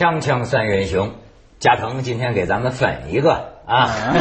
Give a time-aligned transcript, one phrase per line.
[0.00, 1.10] 锵锵三人行，
[1.58, 3.86] 加藤今天给咱们粉一个啊，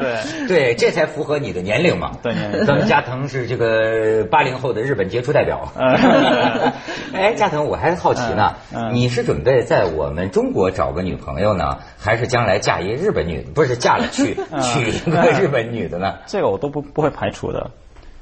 [0.00, 2.12] 对对，这才符合你的年龄嘛。
[2.22, 2.32] 对
[2.64, 5.70] 咱们加藤是这个八零后的日本杰出代表。
[7.12, 8.54] 哎，加藤，我还好奇呢，
[8.94, 13.42] 你是准备在我们中国找个女朋友呢，还是将来嫁一日本女？
[13.54, 16.14] 不是嫁了去 嗯娶一个日本女的呢？
[16.24, 17.70] 这个我都不不会排除的，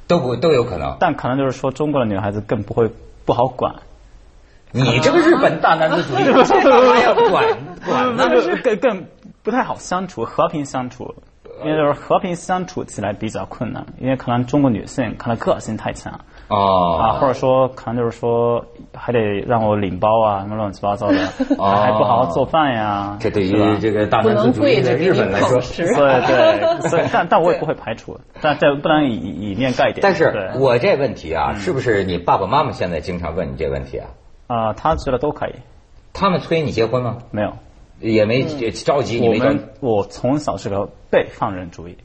[0.09, 0.97] 都不都有可能。
[0.99, 2.91] 但可能就是说中国的女孩子更不会
[3.25, 3.77] 不好管，
[4.75, 7.45] 你这个日本大男子主义， 这干嘛要管
[7.87, 9.05] 管那是更更
[9.45, 11.15] 不太好相处，和平相处，
[11.65, 21.17] 因为就是和平相处起来比较困难，因为可能中国女性可能个性太强啊，哦，或者说可能就是说还得让我领包啊，什么乱七八糟的，
[21.57, 29.15] 哦还不好好做饭呀，这对于这个大男子主义的日本来说，对对，所以但但我也不会排除，但这不能以
[29.53, 30.01] 以面盖点。
[30.03, 34.09] 但是对我这问题啊，是不是你爸爸妈妈现在经常问你这问题啊？
[34.47, 35.55] 啊，他觉得都可以，
[36.13, 37.19] 他们催你结婚吗？
[37.31, 37.53] 没有。
[38.01, 38.43] 也没
[38.73, 41.97] 着急，你我没着们我从小是个被放任主义，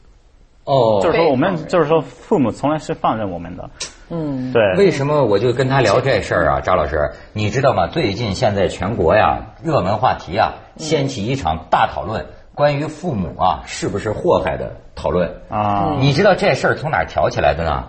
[0.64, 1.00] 哦。
[1.02, 3.68] 就是说我们就是说父母从来是放任我们的，
[4.08, 7.88] 嗯，对，为什么我就跟他聊这事儿啊，张老师，你知道吗？
[7.88, 15.28] 最近现在全国呀，热门话题啊，掀起一场大讨论，关于父母啊是不是祸害的讨论。
[15.50, 17.88] 啊，你知道这事儿从哪儿挑起来的呢？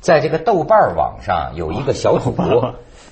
[0.00, 2.34] 在这个豆瓣网上有一个小组，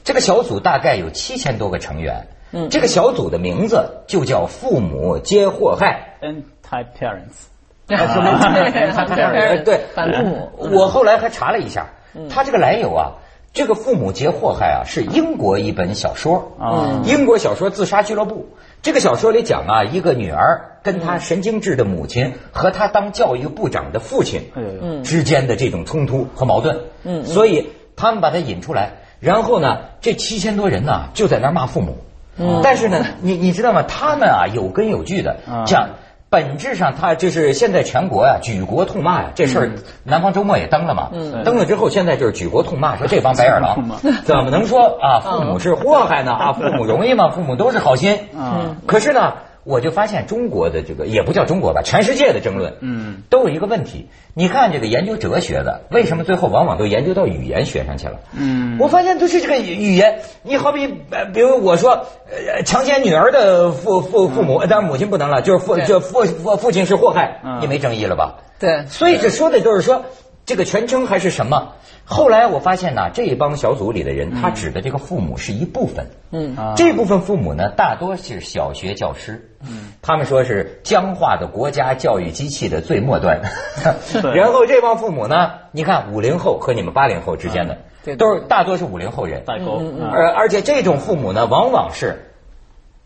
[0.04, 2.26] 这个小组大概有七千多个成员。
[2.52, 6.16] 嗯，这个小组的名字就叫“父母皆祸害。
[6.20, 7.46] Anti parents，
[7.88, 9.80] 呃对。
[9.94, 10.50] 反父母，”。
[10.74, 11.90] 我后来还查了一下，
[12.28, 13.12] 他这个来由啊，
[13.52, 16.52] 这个“父母皆祸害”啊，是英国一本小说。
[16.58, 18.34] 啊英国小说《自杀俱乐部》。
[18.82, 26.80] 这个小说里讲啊，一个女儿跟她神经质的母亲和她当教育部长的父亲哎呦呦，之间的这种冲突和矛盾。
[27.04, 31.98] 嗯，所以他们把它引出来，然后呢，这七千多人呢就在那儿骂父母。
[32.38, 33.82] 嗯，但是呢，你你知道吗？
[33.82, 35.90] 他们啊有根有据的啊讲。
[36.32, 39.70] 本质上，他就是现在全国呀、举国痛骂呀，这事儿
[40.04, 41.08] 南方周末也登了嘛，
[41.44, 43.84] 登了之后，现在就是举国痛骂，说 这帮白眼狼
[44.24, 46.30] 怎么能说啊父母是祸害呢？
[46.30, 47.30] 啊， 父母容易吗？
[47.30, 48.16] 父母都是好心。
[48.32, 49.32] 嗯，可是呢，
[49.64, 54.08] 我就发现中国的这个也不叫中国吧，全世界的争论，嗯，都有一个问题。
[54.34, 58.20] 你看这个研究哲学的，为什么最后往往都研究到语言学上去了？
[58.32, 60.20] 嗯我发现都是这个语言。
[60.42, 68.38] 你好比呃，比如我说，呃，强奸女儿的父父父母，当然母亲不能了，就是父就父父父亲是祸害，嗯你没争议了吧？
[68.58, 70.04] 对，所以这说的就是说，
[70.50, 71.74] 这个全称还是什么？
[72.04, 76.04] 后来我发现呢，这一帮小组里的人，他指的这个父母是一部分。
[76.32, 79.48] 嗯啊这部分父母呢，大多是小学教师。
[79.62, 83.40] 嗯，他们说是僵化的国家教育机器的最末端。
[84.34, 89.44] 然后这帮父母呢，你看五零后和你们八零后之间的，都是大多是五零后人。
[89.44, 92.32] 代沟，啊而而且这种父母呢，往往是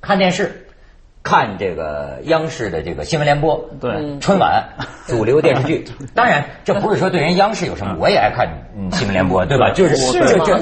[0.01, 0.64] 看电视，
[1.25, 4.19] 看这个央视的这个新闻联播，对。
[4.21, 4.75] 春晚
[5.07, 5.87] 主流电视剧。
[6.15, 8.47] 当然，这不是说对人央视有什么，我也爱看
[8.77, 9.71] 嗯新闻联播，对吧？
[9.71, 10.61] 就是是这这吗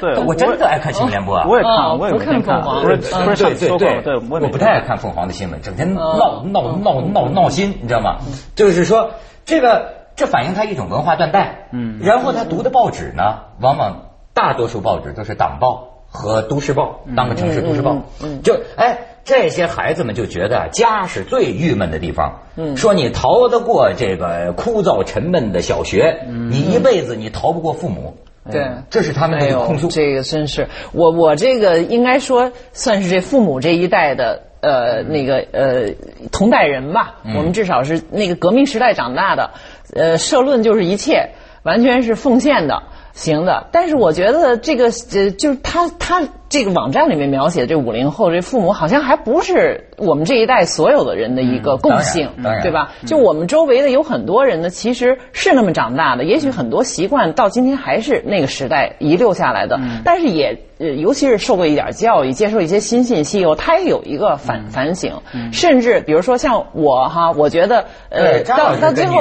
[0.00, 1.46] 这这，我真的爱看新闻联播啊。
[1.48, 2.82] 我也哦看，我也不看凤凰。
[2.84, 3.24] 不是嗯。
[3.24, 8.18] 不是上对次说过，对，我不太爱看凤凰的新闻，整天哦闹闹闹闹闹心，你知道吗？
[8.54, 9.10] 就是说
[9.44, 11.66] 这个这反映他一种文化断代。
[11.72, 11.98] 嗯。
[12.00, 17.96] 然后他读的报纸呢，往往大多数报纸都是党报和都市报，当个城市都市报。
[18.44, 22.42] 就哎，这些孩子们就觉得家是最郁闷的地方。
[22.56, 28.16] 嗯，说你逃得过这个枯燥沉闷的小学，嗯你一辈子你逃不过父母。
[28.50, 28.68] 对。
[28.90, 35.94] 这是他们的控诉。，这个真是我我这个应该说算是这父母这一代的呃那个呃
[36.30, 39.50] 同代人吧，我们至少是那个革命时代长大的，
[39.94, 41.30] 呃社论就是一切，
[41.62, 42.82] 完全是奉献的。
[43.14, 52.30] 行的，但是我觉得这个呃，就是他他这个网站里面描写的这五零后这父母，好像还不是我们这一代所有的人的一个共性，
[52.62, 52.92] 对吧？
[53.06, 65.12] 就我们周围的有很多人呢，其实是那么长大的，也许很多习惯到今天还是那个时代遗留下来的，但是也呃，尤其是受过一点教育，接受一些新信息以后，他也有一个反反省，
[65.52, 69.18] 甚至比如说像我哈，我觉得呃，到到最后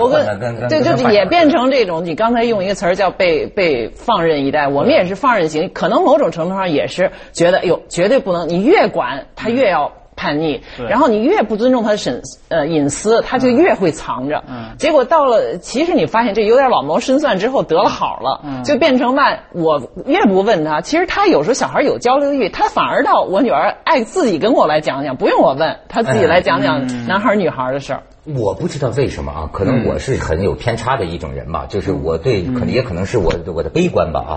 [0.00, 9.92] 我跟跟对，跟饭桶就也变成这种，你刚才用一个词儿叫被被放任一代，我们也是放任型，可能某种程度上也是觉得，哎呦，绝对不能，你越管他越要。
[10.18, 10.60] 叛逆，
[10.90, 14.42] 然后你越不尊重他的隐呃隐私，他就越会藏着。
[14.48, 14.74] 嗯。
[14.76, 18.64] 结果到了，其实你发现这有点老谋深算之后得了好了，嗯。
[18.64, 19.22] 就变成嘛，
[19.52, 27.06] 我越不问他，其实他有时候小孩有交流欲，他反而到我女儿爱自己跟我来讲讲，不用我问，他自己来讲讲嗯。
[27.06, 28.02] 男孩女孩的事儿。
[28.36, 34.32] 我不知道为什么啊，可能我是很有偏差的一种人吧，就是我对，可能也可能是我我的悲观吧啊，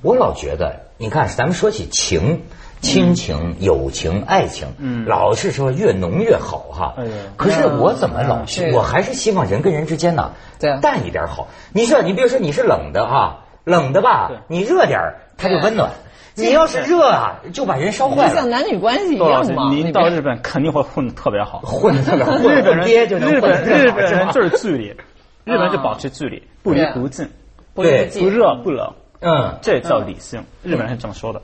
[0.00, 2.42] 我老觉得，你看咱们说起情。
[2.84, 6.94] 亲情、友情、爱情，嗯，老是说越浓越好哈。
[6.98, 7.04] 哎
[7.36, 8.70] 可是我怎么老去？
[8.72, 11.48] 我还是希望人跟人之间呢，对，淡一点好。
[11.72, 15.90] 你说，你比如说你是冷的哈，冷的吧，你热点儿它就温暖。
[16.36, 18.34] 你要是热啊，就把人烧坏了。
[18.34, 19.70] 像男女关系一样嘛。
[19.70, 22.32] 您到日本肯定会混的特别好，混的特别好。
[22.42, 24.88] 日本人，日本日本人就是距离，
[25.44, 27.28] 日本人就保持距离，不离不近，
[27.76, 28.92] 对，不热不冷。
[29.20, 30.44] 嗯，这叫理性。
[30.62, 31.40] 日本人是这么说的，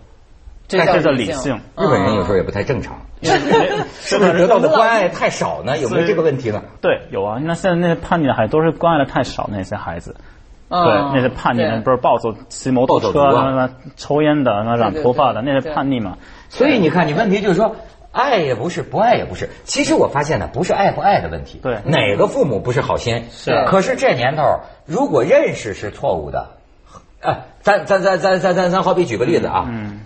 [0.78, 1.56] 这叫理性。
[1.56, 5.78] 日本人有时候也不太正常， 是不是得到的关爱太少呢？
[5.78, 6.62] 有没有这个问题呢？
[6.80, 7.38] 对，有啊。
[7.42, 10.14] 那现在那些叛逆的孩子都是关爱的太少，那些孩子。
[10.68, 13.10] 对，那些叛逆的不是暴走、骑摩托车、
[13.96, 16.16] 抽烟的、那染头发的，那是叛逆嘛？
[16.48, 17.74] 所以你看，你问题就是说，
[18.12, 19.50] 爱也不是，不爱也不是。
[19.64, 21.58] 其实我发现呢，不是爱不爱的问题。
[21.60, 23.24] 对，哪个父母不是好心？
[23.32, 23.64] 是。
[23.66, 26.50] 可是这年头，如果认识是错误的，
[27.20, 30.02] 哎，咱咱咱咱咱咱咱好比举个例子啊，嗯，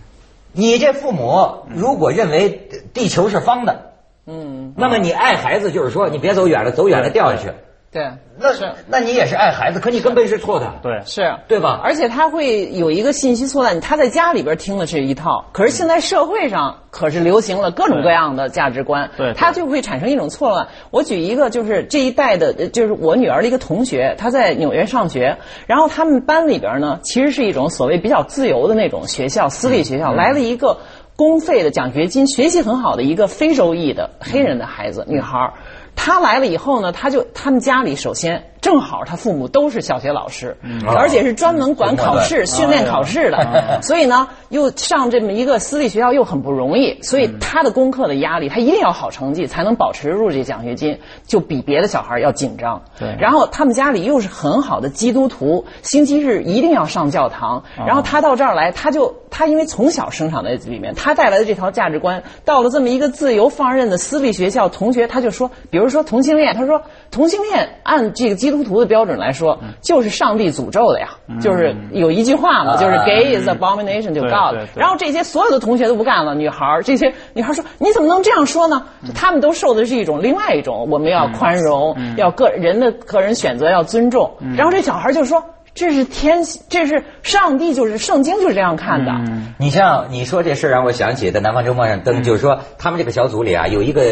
[0.54, 3.92] 你这父母如果认为地球是方的，
[4.26, 7.52] 嗯，那么你爱孩子就是说，你别走远了，走远了掉下去。
[7.94, 8.10] 对，
[8.40, 10.66] 那是那你也是爱孩子，可你根本是错的。
[10.82, 11.80] 对，是对吧？
[11.80, 20.66] 而且他会有一个信息错乱，他在家里边听的是一套，可是现在社会上可是流行了各种各样的价值观，对，他就会产生一种错乱。
[20.90, 25.38] 我举一个，就是这一代的，就是我女儿的一个同学，她在纽约上学，
[25.68, 30.78] 然后他们班里边呢，其实是一种所谓比较自由的那种学校，私立学校，来了一个
[31.14, 35.52] 公费的奖学金，学习很好的一个非洲裔的黑人的孩子，女孩。
[35.96, 38.44] 他来了以后呢，他就他们家里首先。
[38.64, 40.56] 正好他父母都是小学老师，
[40.86, 52.84] 而且是专门管考试、训练考试的，所以呢，又上这么一个私立学校又很不容易，所以他的功课的压力，他一定要好成绩才能保持入这奖学金，就比别的小孩要紧张。
[52.98, 57.64] 对，然后他们家里又是很好的基督徒，星期日一定要上教堂。
[57.86, 66.82] 然后他到这儿来，他就他因为从小生长在里面，他带来的这条价值观，到了这么一个自由放任的私立学校，同学他就说，比如说同性恋，他说
[67.12, 68.64] 同性恋按这个基督。
[68.64, 74.56] 徒的标准来说，就是上帝诅咒的呀，就是有一句话嘛，就是 “gay is abomination to God”。
[74.74, 84.32] 然后这些所有的同学都不干了，女孩儿这些女孩说：“你怎么能这样说呢？”他们都受的是一种另外一种，我们要宽容，要个人的个人选择要尊重。
[84.56, 85.44] 然后这小孩就说。
[85.74, 89.12] 这是天，这是上帝，就是圣经就是这样看的。
[89.58, 94.02] 你像你说这事让我想起在南方周末上登，就是说他们这个小组里啊，有一个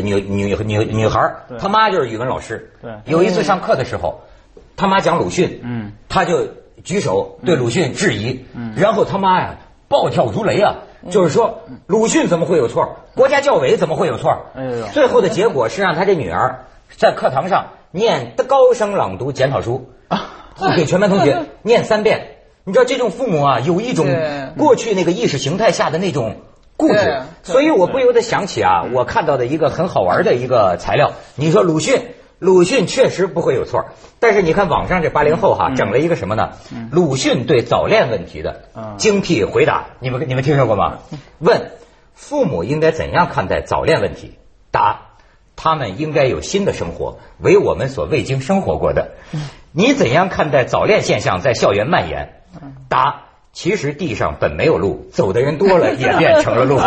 [0.00, 2.70] 女女女女孩，她妈就是语文老师。
[2.80, 4.20] 对，有一次上课的时候，
[4.76, 6.46] 他妈讲鲁迅，嗯，他就
[6.84, 9.56] 举手对鲁迅质疑，嗯，然后他妈呀
[9.88, 10.76] 暴跳如雷啊，
[11.10, 12.96] 就是说鲁迅怎么会有错？
[13.16, 14.46] 国家教委怎么会有错？
[14.92, 16.66] 最后的结果是让他这女儿
[16.96, 19.97] 在课堂上念高声朗读检讨书啊。
[20.76, 24.06] 给全班同学 念三遍，你知道这种父母啊，有一种
[24.56, 26.36] 过去那个意识形态下的那种
[26.76, 31.12] 固执，所以我不由得想起啊，我看到的一个很好玩的一个材料。
[31.36, 32.02] 你说鲁迅，
[32.38, 33.86] 鲁迅确实不会有错，
[34.20, 36.50] 但是你看网上这八零后哈，整了一个什么呢？
[36.92, 38.62] 鲁迅对早恋问题的
[38.96, 40.98] 精辟回答，你们你们听说过吗？
[41.38, 41.72] 问
[42.14, 44.38] 父母应该怎样看待早恋问题？
[44.70, 45.07] 答。
[45.60, 49.16] 他们应该有新的生活，为我们所未经生活过的。
[49.72, 52.42] 你怎样看待早恋现象在校园蔓延？
[52.88, 56.78] 答：其实地上本没有路，走的人多了 也变成了路。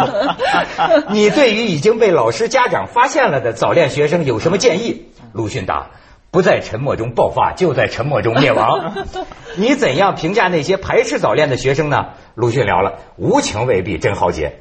[1.11, 5.07] 你对于已经被老师家长发现了的早恋学生有什么建议？
[5.33, 5.87] 鲁迅答。
[6.31, 9.05] 不在沉默中爆发，就在沉默中灭亡。
[9.59, 12.11] 你怎样评价那些排斥早恋的学生呢？
[12.41, 14.53] 鲁迅聊了，无情未必真豪杰。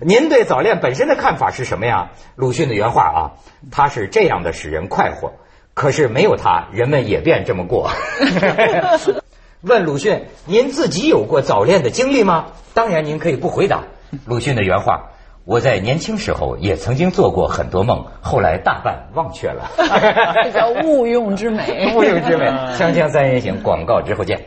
[0.00, 2.12] 您对早恋本身的看法是什么呀？
[2.36, 3.18] 鲁迅的原话啊，
[3.72, 5.32] 他是这样的使人快活，
[5.74, 7.90] 可是没有他，人们也便这么过。
[9.62, 12.52] 问鲁迅，您自己有过早恋的经历吗？
[12.72, 13.82] 当然，您可以不回答。
[14.26, 15.10] 鲁迅的原话。
[15.44, 19.72] 我在年轻时候也曾经做过很多梦，后来大半忘却了。
[20.42, 21.92] 这叫误用之美。
[21.94, 22.46] 误用之美。
[22.78, 24.40] 锵锵三人行，广告之后见。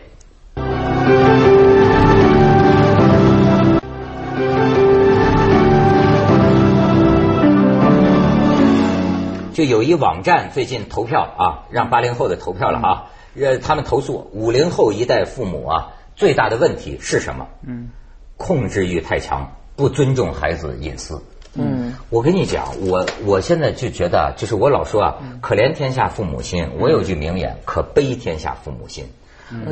[9.58, 13.06] 就有一网站最近投票啊，让八零后的投票了啊。
[13.36, 17.48] 呃，他们投诉五零后一代父母啊，最大的问题是什么？
[17.66, 17.90] 嗯，
[18.38, 19.52] 控制欲太强。
[19.76, 21.24] 不尊重孩子隐私。
[21.56, 26.70] 嗯，我跟你讲，我我现在就觉得，就是我老说啊，可怜天下父母心。
[26.80, 29.06] 我有句名言，可悲天下父母心。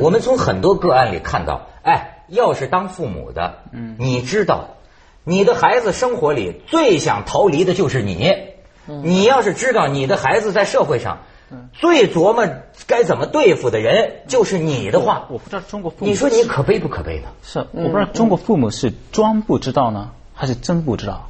[0.00, 4.70] 我们从很多个案里看到，哎，要是当父母的，嗯，你知道，
[5.22, 8.55] 你的孩子生活里最想逃离的就是你。
[8.86, 11.18] 你要是知道你的孩子在社会上。
[11.72, 12.44] 最琢磨
[12.88, 17.28] 该怎么对付的人就是你的话，我不知道中国父母，你说你可悲不可悲呢？
[17.44, 21.28] 是，我不知道中国父母是装不知道呢，还是真不知道？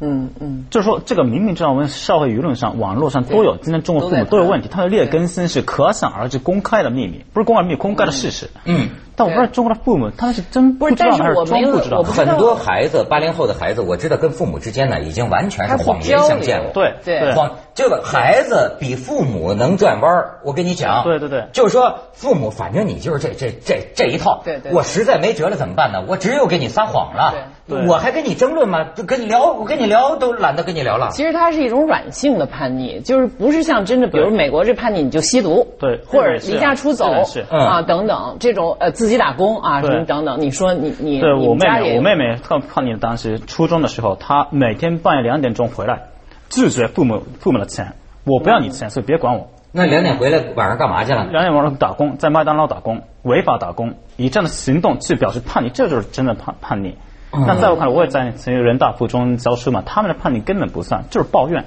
[0.00, 8.48] 嗯嗯，就是说，这个明明知道我们社会舆论上、网络上都有，今天中国父母都有问题，他的劣根性是可想而知、公开的秘密，不是公开秘密，公开的事实。
[8.64, 8.88] 嗯。
[9.20, 12.02] 但我不知道中国的父母他们是真不知道还是装不知道。
[12.02, 16.70] 很多孩子，八零后的孩子，我知道跟父母之间呢，已经完全是谎言相见了。
[16.72, 17.34] 对对。
[17.34, 21.04] 谎这个孩子比父母能转弯儿，我跟你讲。
[21.04, 21.44] 对对对。
[21.52, 24.40] 就是说，父母反正你就是这这这这一套。
[24.42, 24.72] 对对。
[24.72, 26.02] 我实在没辙了怎么办呢？
[26.08, 27.34] 我只有给你撒谎了。
[27.68, 27.86] 对。
[27.86, 28.86] 我还跟你争论吗？
[28.94, 31.10] 就跟你聊，我跟你聊都懒得跟你聊了。
[31.12, 35.66] 其实它是一种软性的叛逆，就是不是像真的，比如美国这叛逆，你就吸毒。
[35.78, 36.00] 对。
[36.06, 37.12] 或者离家出走
[37.50, 39.82] 啊等等这种呃自己打工啊。
[39.82, 46.04] 什么等等，你说你你对我妹妹，我妹妹特叛逆，当时初中的时候，她每天半夜两点钟回来，
[46.48, 49.50] 拒绝父母父母的钱，我不要你钱，所以别管我。
[49.72, 51.26] 那两点回来晚上干嘛去了？
[51.26, 56.96] 两点晚上打工，在麦当劳打工，违法打工，以这样的行动去表示叛逆，这就是真的叛叛逆。
[57.32, 61.64] 那在我看来，我也在人大附中教书嘛，他们的叛逆根本不算，就是抱怨。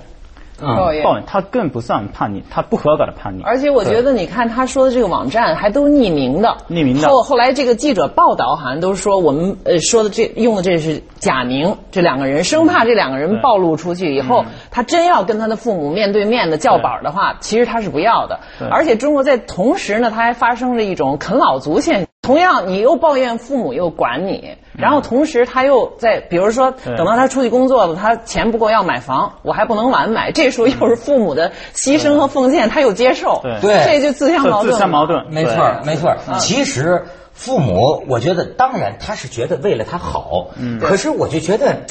[0.60, 3.44] 抱怨，他更不算叛逆，他不合格的叛逆。
[3.44, 7.10] 而且我觉得，你看他说的这个网站还都匿名的，匿名的。
[7.10, 18.40] 后后来这个记者报道好像都说我们呃说的这用的这是假名，这两个人生怕这两个人暴露出去以后，他真要跟他的父母面对面的叫板的话，其实他是不要的。
[18.72, 22.08] 而且中国在同时呢，他还发生了一种啃老族现象。
[22.24, 34.72] 同样，你又抱怨父母又管你，然后同时他又在，比如说等到他出去工作了，他钱不够要买房，我还不能晚买，这时候又是父母的牺牲和奉献，他又接受，对，这就自相矛盾。
[34.74, 36.16] 自相矛盾，没错，没错。
[36.40, 37.04] 其实
[37.34, 40.48] 父母，我觉得当然他是觉得为了他好，
[40.80, 41.82] 可是我就觉得，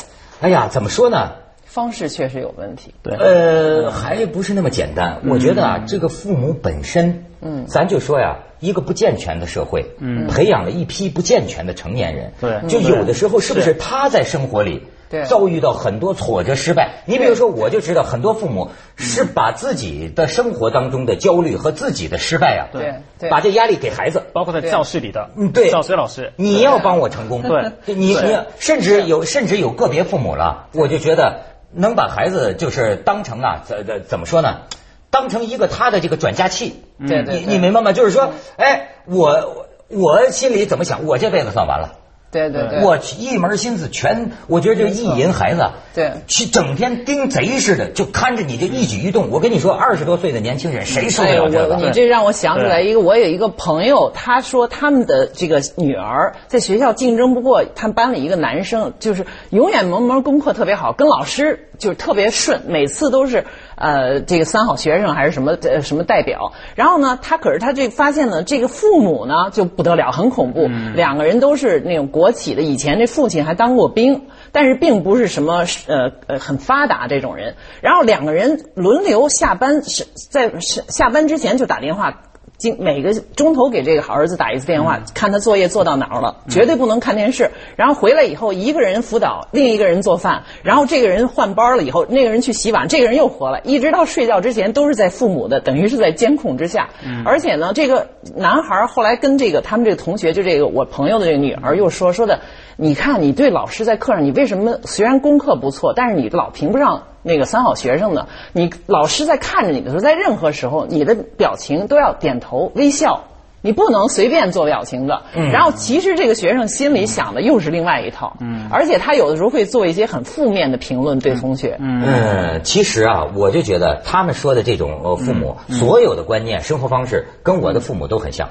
[0.40, 1.32] 哎呀，怎么说呢？
[1.72, 2.94] 方式确实有问题。
[3.02, 5.22] 对，呃，还不是那么简单。
[5.26, 8.36] 我觉得啊，这个父母本身，嗯，咱就说呀。
[8.62, 14.84] 一个不健全的社会，嗯，培养了一批不健全的成年人，对，就有的时候是不是他在生活里
[15.28, 17.02] 遭遇到很多挫折、失败？
[17.04, 31.40] 你比如说，我就知道很多父母是把自己的生活当中的焦虑和自己的失败啊，对，把这压力给孩子，包括在教室里的，嗯，对，教学老师，你要帮我成功，对，你你甚至有甚至有个别父母了，我就觉得
[31.74, 34.62] 能把孩子就是当成啊，怎怎怎么说呢？
[35.10, 37.92] 当成一个他的这个转嫁器，对对，你你明白吗？
[37.92, 41.98] 就是说，哎，我我心里怎么想，我这辈子算完了。
[42.32, 49.28] 对对对，我一门心思全，我觉得就意淫孩子，对，去整天盯贼似的，就看着你这一举一动。
[49.30, 51.76] 我跟你说，二十多岁的年轻人谁受得了这个？
[51.76, 63.44] 你这让我想起来一个，我有一个朋友，他说他们的这个女儿在学校竞争不过他们班里一个男生，就是永远门门功课特别好，跟老师就是特别顺，每次都是
[63.82, 66.54] 呃这个三好学生还是什么呃什么代表。
[66.76, 72.22] 然后呢，他可是他这发现呢，这个父母呢就不得了，很恐怖，两个人都是那种国。
[72.22, 77.56] 国企的以前这父亲还当过兵，但是并不是什么呃呃很发达这种人。
[77.80, 82.22] 然后两个人轮流下班是在下班之前就打电话。
[82.70, 87.50] 每个钟头给这个儿子打一次电话，看他作业做到哪儿了，绝对不能看电视。
[87.76, 90.42] 然后回来以后，一个人辅导，另一个人做饭。
[90.62, 96.88] 然后这个人换班了以后，那个人去洗碗，这个人又活了，一直到睡觉之前都是在父母的，等于是在监控之下。
[97.24, 102.40] 而且呢，这个男孩后来跟这个他们这个同学，就这个我朋友的这个女儿又说说的，
[102.76, 107.02] 你看你对老师在课上，你为什么虽然功课不错，但是你老评不上。
[107.22, 108.26] 那个三好学生呢？
[108.52, 113.24] 你老师在看着你的时候，在任何时候，你的表情都要点头微笑，
[113.60, 115.22] 你不能随便做表情的。
[115.52, 118.36] 然后，其实这个学生心里想的又是另外一套。
[118.40, 121.76] 嗯，而且他有的时候会做一些很负面的评论对同学。
[121.80, 128.48] 嗯，其实啊，我就觉得他们说的这种呃父母，所有的观念、生活方式跟我的父母都很像。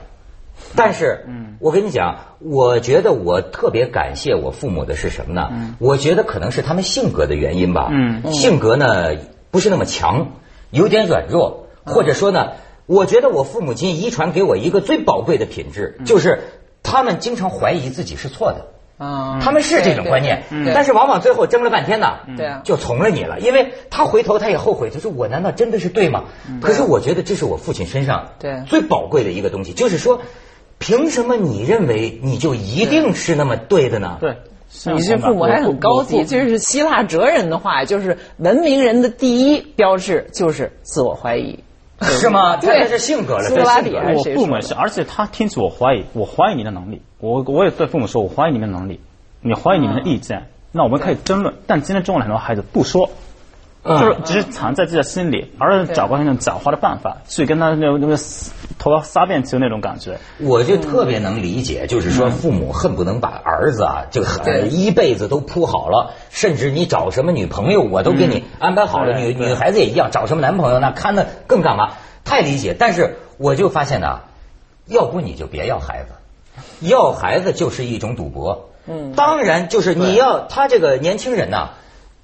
[0.75, 1.25] 但是，
[1.59, 5.49] 我跟你讲，我觉得我特别感谢我父母的是什么呢？
[5.79, 7.91] 我觉得可能是他们性格的原因吧。
[8.31, 9.11] 性格呢
[9.51, 10.31] 不是那么强，
[10.69, 12.53] 有点软弱，或者说呢，
[12.85, 16.41] 我觉得我父母亲遗传给我一个最宝贵的品质，就是
[16.83, 18.67] 他们经常怀疑自己是错的。
[18.97, 26.25] 啊，他们是这种观念，但是往往最后争了半天呢，对啊，就从了你了，因为他回头他也后悔，他说我难道真的是对吗？
[26.61, 28.63] 可是我觉得这是我父亲身上对。
[28.67, 30.21] 最宝贵的一个东西，就是说。
[30.81, 34.17] 凭什么你认为你就一定是那么对的呢？
[34.19, 34.35] 对，
[34.93, 41.59] 你这父母还很高级，这是希腊哲人的话，就是文明人的第一标志就是自我怀疑，
[42.01, 42.57] 是吗？
[42.57, 43.43] 对，是性格了。
[43.43, 48.99] 苏格拉底我父母是，而且他听取我怀疑，我怀疑你的能力，我我也对父母说，我怀疑你们能力，
[49.41, 51.53] 你怀疑你们的意见，那我们可以争论。
[51.67, 53.11] 但今天中国很多孩子不说，
[53.83, 58.15] 就是只是藏在自己的心里，而是找过那种狡猾的办法去跟他那种那个
[58.77, 60.19] 头发撒遍球那种感觉。
[60.37, 69.17] 我就特别能理解，就是说父母恨不能把儿子啊，就呃一辈子都铺好了，甚至你找什么女朋友，我都给你安排好了。
[69.19, 71.93] 女女孩子也一样，找什么男朋友那看的更干嘛？
[72.23, 72.75] 太理解。
[72.77, 74.19] 但是我就发现呢，
[74.85, 76.13] 要不你就别要孩子，
[76.81, 78.69] 要孩子就是一种赌博。
[78.85, 81.71] 嗯，当然就是你要他这个年轻人呐。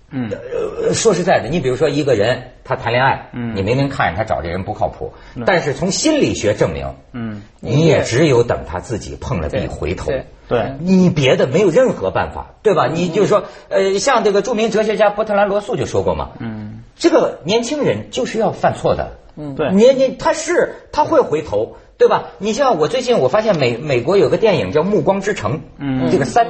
[0.09, 5.11] 嗯，呃，说实在的，你比如说一个人他谈恋爱，嗯，你明明看着他找这人不靠谱，
[5.45, 10.11] 但是从心理学证明，嗯，你也只有等他自己碰了壁回头，
[10.47, 12.87] 对，你别的没有任何办法，对吧？
[12.87, 22.29] 你就是说，呃，像这个著名哲学家波特兰罗素就说过嘛，嗯，这个年轻人就是要犯错的，嗯，对，你你他是他会回头，对吧？
[22.37, 26.47] 你像我最近我发现美美国有个电影叫《暮光之城》，嗯，这个三。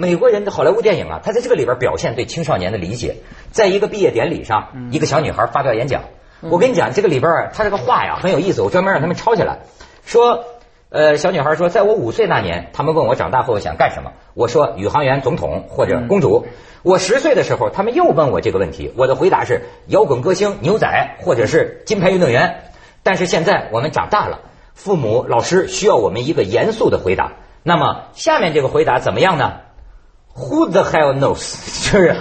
[0.00, 3.16] 美国人的好莱坞电影啊，他在这个里边表现对青少年的理解。
[3.50, 6.04] 在一个毕业典礼上，一个小女孩发表演讲。
[6.40, 9.58] 我跟你讲，这个里边他这个话呀很有意思，我专门让他们抄下来。
[10.06, 10.46] 说，
[10.88, 16.46] 呃，小女孩说，在我五岁那年，他们问我长大后想干什么，我说宇航员、总统或者公主。
[16.82, 22.62] 我十岁的时候，他们又问我这个问题，我的回答是摇滚歌星、牛仔或者是金牌运动员。
[23.02, 24.40] 但是现在我们长大了，
[24.72, 27.32] 父母、老师需要我们一个严肃的回答。
[27.62, 29.56] 那么下面这个回答怎么样呢
[30.36, 31.56] ？Who the hell knows？
[31.90, 32.14] 就是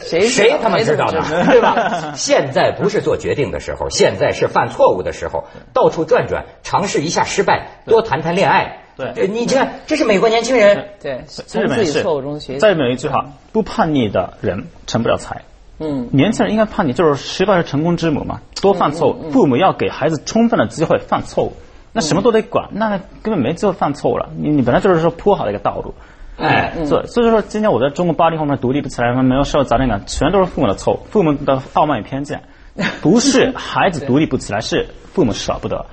[0.00, 2.14] 谁谁他妈知道的， 对吧？
[2.16, 5.44] 现在不是做决定的时候，现在是犯错误的时候。
[5.74, 8.78] 到处转转，尝试一下失败，多谈谈恋爱。
[8.96, 10.88] 对，你看，这是美国年轻人。
[11.02, 12.58] 对，从自己错误中学习。
[12.58, 15.42] 再有一句话：不叛逆的人成不了才。
[15.78, 18.40] 嗯，年轻人应该叛逆，就是失败是成功之母嘛。
[18.60, 21.52] 多犯错误，父母要给孩子充分的机会犯错误。
[21.92, 24.30] 那什么都得管，那根本没机会犯错误了。
[24.36, 25.94] 你你本来就是说铺好的一个道路。
[26.36, 32.42] 哎，所所以说，今天我在中国八零后面独立不起来，没有受到责任感，全都是父母的错误，父母的傲慢与偏见，
[33.02, 35.84] 不是孩子独立不起来，是父母舍不得。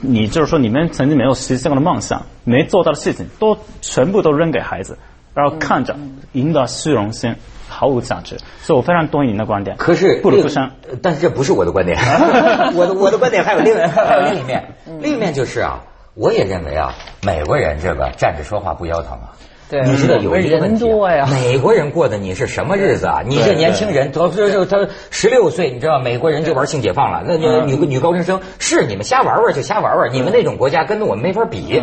[0.00, 4.96] 你就是说，你们曾经没有实现过的梦想，没做到的事情，都全部都扔给孩子，
[5.34, 5.96] 然后看着
[6.32, 7.34] 赢得虚荣心，
[7.68, 8.38] 毫无价值。
[8.62, 9.76] 所以我非常同意您的观点。
[9.76, 10.70] 可是不如不生，
[11.02, 11.98] 但是这不是我的观点，
[12.74, 15.80] 我的我的观点还有另 还有另一面，另一面就是啊，
[16.14, 19.36] 我也认为啊，美国人这个站着说话不腰疼啊。
[19.70, 20.84] 你知道有一个问题，
[21.30, 23.22] 美国人过的你是什么日子啊？
[23.24, 27.22] 你这年轻人，他他他十六岁，你知道美国人就玩性解放了。
[27.26, 31.80] 那那女女高中生是你们瞎玩玩就瞎玩玩，你们那种国家跟我们没法比。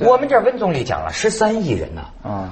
[0.00, 2.02] 我们这温总理讲了十三亿人呢，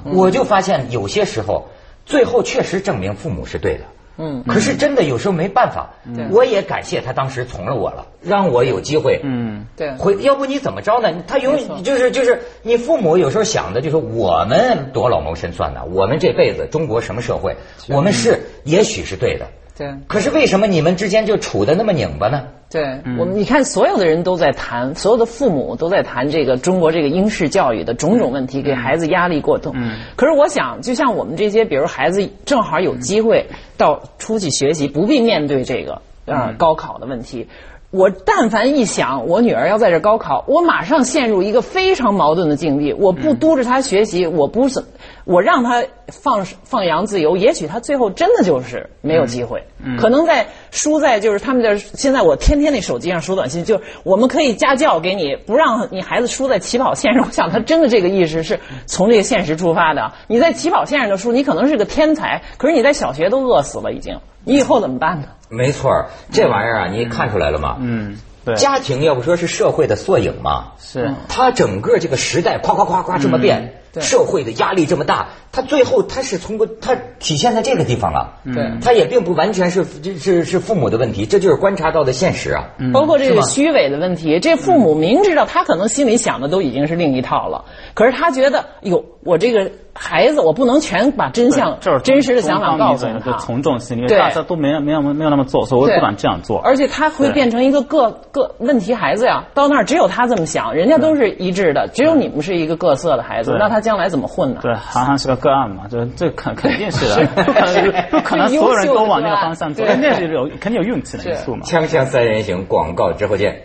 [0.05, 1.69] 我就发现有些时候，
[2.07, 3.85] 最后确实证明父母是对的。
[4.19, 5.89] 嗯，可是真的有时候没办法，
[6.31, 9.21] 我也感谢他当时从了我了，让我有机会。
[9.23, 11.09] 嗯，对，回要不你怎么着呢？
[11.27, 17.57] 他永就是就是你父母有时候想的就是我们多老谋深算呢，我们这辈子中国什么社会，
[17.89, 19.47] 我们是也许是对的。
[19.77, 22.49] 对，可是为什么你们之间就处的那么拧巴呢？
[22.71, 29.73] 对，我们你看，所有的人都在谈，所有的父母都在谈这个中国这个英式教育的种种问题，给孩子压力过重。
[29.75, 33.47] 嗯，可是我想，就像我们这些，比如孩子正好有机会
[33.79, 37.49] 到出去学习，不必面对这个啊高考的问题。
[37.91, 42.93] 我但凡一想，我女儿要在这高考，我马上陷入一个非常矛盾的境地。
[42.93, 44.85] 我不督着她学习，我不怎，
[45.25, 49.63] 我让她放放羊自由，也许他最后真的就是没有机会。
[49.99, 57.25] 可能在输在就是他们的现在，我天天那手机上收短信，就是我们可以家教给你，不让你孩子输在起跑线上。
[57.27, 60.13] 我想他真的这个意识是从这个现实出发的。
[60.27, 65.29] 你在起跑线上的输，你可能是个天才，可是你在小学都饿死了已经，你以后怎么办呢？
[65.51, 65.91] 没错，
[66.31, 67.77] 这玩意儿啊，你看出来了吗？
[67.81, 79.85] 嗯，对，家庭要不说是社会的缩影嘛，是，它整个这个时代夸夸夸夸这么变，社会的压力这么大，它最后他是通过他体现在这个地方了，对，他也并不完全是
[80.17, 89.69] 是是父母的问题，这就是观察到的现实啊，包括这个虚伪的问题，这父母明知道他可能心里想的都已经是另一套了，可是他觉得，哟，我这个。
[90.01, 93.37] 孩子，我不能全把真相、就是真实的想法告诉他。
[93.39, 96.61] 从众心理，大家都没有没有没有那么做，所以我不敢这样做。
[96.61, 104.61] 而且他会变成一个个个问题孩子呀，到那儿只有他这么想，人家都是一致的，只有你们是一个各色的孩子，那他将来怎么混呢？
[104.63, 111.65] 对，韩寒是个个案嘛，这这肯肯定是的，不可能不可能所有人都往那个方向走， 那是有肯定有运气的因素嘛。
[111.65, 113.63] 锵锵三人行，广告之后见。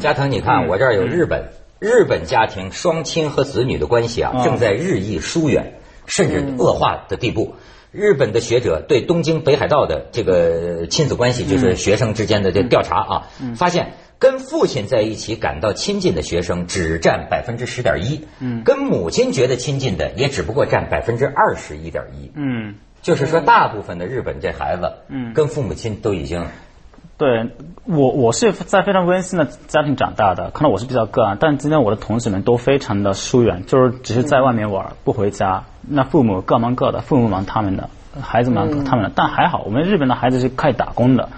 [0.00, 5.74] 加藤，你看我这儿有日本，日本家庭双亲和子女的关系啊，正在日益疏远，
[6.06, 7.54] 甚至恶化的地步。
[7.90, 13.22] 日本的学者对东京北海道的这个亲子关系，就是学生之间的这调查啊，
[13.54, 13.92] 发现。
[14.24, 26.46] 跟父亲在一起感到亲近的学生只占百分之十点一，嗯，跟母亲觉得亲近的也只不过占百分之二十一点一，嗯，就是说大部分的日本这孩子，嗯，跟父母亲都已经。
[27.18, 27.50] 对
[27.84, 35.64] 我，我是在非常温馨的家庭长大的，可能我是比较个案，但今天我的同学们都非常的疏远，就是只是在外面玩，不回家。
[35.82, 37.90] 那父母各忙各的，父母忙他们的，
[38.22, 39.12] 孩子忙他们的。
[39.14, 41.28] 但还好，我们日本的孩子是可以打工的，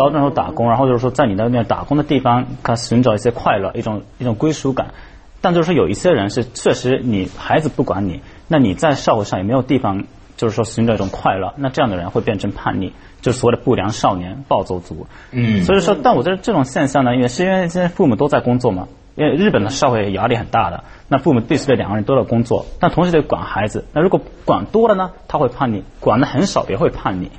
[0.00, 4.94] 高中时候打工，然后就是说在你那边打工的地方，他寻找一些快乐，一种一种归属感。
[5.42, 10.04] 但就是说有一些人是确实你孩子不管你，那你在社会上也没有地方，
[10.38, 12.94] 就是说寻找一种快乐，那这样的人会变成叛逆。
[13.20, 27.30] 就是所谓的不良少年、暴走族，嗯，所以说，但我觉得这种现象呢，因为是因为现在父母都在工作嘛，因为日本的社会压力很大的，那父母必须得两个人都要工作，但同时得管孩子，那如果管多了呢，他会叛逆；管的很少也会叛逆。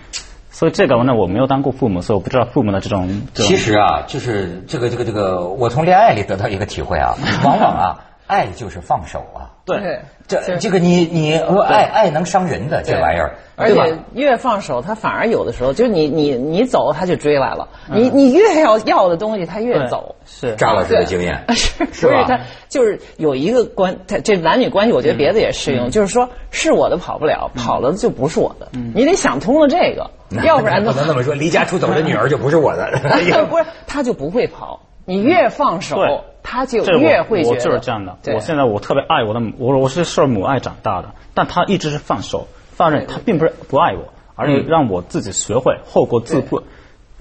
[0.62, 3.24] 所以这个呢，我没有当过父母，所以我不知道父母的这种。
[3.34, 9.52] 其实啊，就是这个这个这个，我从恋爱里得到一个体会啊，往往啊，爱就是放手啊。
[9.66, 13.36] 对，这这个你你爱爱能伤人的这玩意儿。
[13.58, 17.68] 而且越放手，他反而有的时候，就是你你你走，他就追来了。
[17.92, 20.16] 你你越要要的东西，他越走。
[20.26, 22.24] 是张老师的经验 是是吧？
[22.28, 22.40] 他
[22.70, 25.92] 就是有一个关，他这男女关系，我觉得别的也适用。
[25.92, 28.70] 就是说，是我的跑不了，跑了就不是我的。
[28.96, 30.10] 你得想通了这个，
[30.44, 31.36] 要不然不能那么说。
[31.36, 32.90] 离家出走的女儿就不是我的，
[33.50, 34.80] 不是他就不会跑。
[35.06, 35.98] 你越放手，
[36.44, 37.56] 他就越会觉得。
[37.56, 38.18] 我就是这样的。
[38.34, 42.48] 我现在我特别爱我的母，我我是受母爱长大的，但他一直是放手。
[42.74, 46.64] 放任他并不是不爱我，而是让我自己学会后果自负。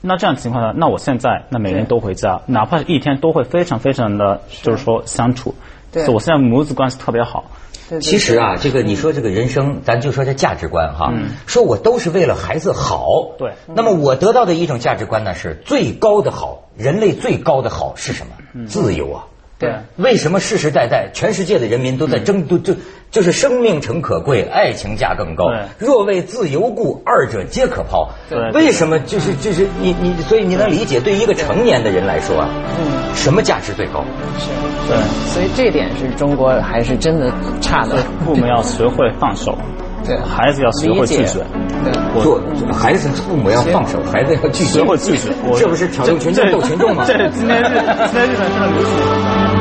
[0.00, 5.54] 那这样情况下，那我现在那每年都回家，哪怕是一天都会非常非常的，就是说相处。
[5.92, 7.44] 对，我现在母子关系特别好。
[7.98, 11.12] 其实啊，这个你说这个人生，咱就说这价值观哈，
[11.46, 13.06] 说我都是为了孩子好。
[13.38, 13.52] 对。
[13.74, 18.66] 那么我得到的一种价值观呢，是最高的好，人类最高的好是什么？
[18.66, 19.26] 自由啊。
[19.60, 22.74] 对，为什么世世代代全世界的人民都在争都就
[23.10, 25.52] 就是生命诚可贵，爱情价更高。
[25.78, 28.08] 若为自由故，二者皆可抛。
[28.30, 32.48] 对，为什么就是就是你你所以你能理解，对于一个成年的人来说啊，
[32.80, 34.02] 嗯，什么价值最高？
[34.38, 34.48] 是，
[34.88, 34.96] 对，
[35.34, 37.96] 所以这点是中国还是真的差的。
[38.24, 39.58] 父母要学会放手，
[40.10, 41.38] 对，孩子要学会拒绝。
[41.84, 42.42] 对，做
[42.72, 44.80] 孩子父母要放手，孩子要拒绝。
[44.80, 47.04] 学会拒绝，这不是挑动群众斗群众吗？
[47.06, 49.59] 这今天是今天日本真的流行。